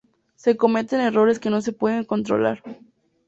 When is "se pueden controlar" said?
1.61-2.63